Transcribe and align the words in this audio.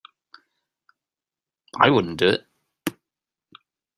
I 1.77 1.91
wouldn't 1.91 2.17
do 2.17 2.29
it. 2.29 2.47